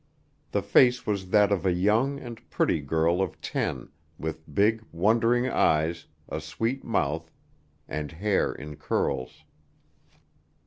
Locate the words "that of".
1.29-1.63